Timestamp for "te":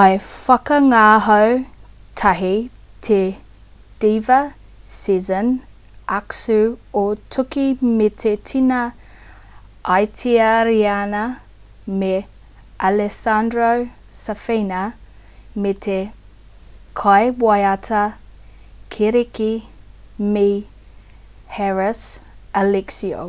3.06-3.16, 8.24-8.34, 15.88-15.98